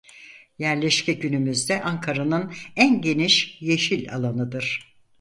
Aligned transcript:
Yerleşke 0.57 1.13
günümüzde 1.13 1.81
Ankara'nın 1.83 2.53
en 2.75 3.01
geniş 3.01 3.57
yeşil 3.61 4.13
alanıdır. 4.15 4.95